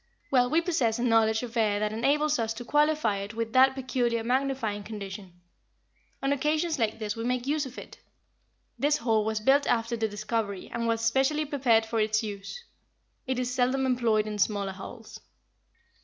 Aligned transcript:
Well, 0.31 0.49
we 0.49 0.61
possess 0.61 0.97
a 0.97 1.03
knowledge 1.03 1.43
of 1.43 1.55
air 1.55 1.79
that 1.79 1.93
enables 1.93 2.39
us 2.39 2.55
to 2.55 2.65
qualify 2.65 3.17
it 3.17 3.35
with 3.35 3.53
that 3.53 3.75
peculiar 3.75 4.23
magnifying 4.23 4.81
condition. 4.81 5.39
On 6.23 6.33
occasions 6.33 6.79
like 6.79 6.97
this 6.97 7.15
we 7.15 7.23
make 7.23 7.45
use 7.45 7.67
of 7.67 7.77
it. 7.77 7.99
This 8.79 8.97
hall 8.97 9.23
was 9.23 9.39
built 9.39 9.67
after 9.67 9.95
the 9.95 10.07
discovery, 10.07 10.71
and 10.73 10.87
was 10.87 11.05
specially 11.05 11.45
prepared 11.45 11.85
for 11.85 11.99
its 11.99 12.23
use. 12.23 12.63
It 13.27 13.37
is 13.37 13.53
seldom 13.53 13.85
employed 13.85 14.25
in 14.25 14.39
smaller 14.39 14.71
halls." 14.71 15.19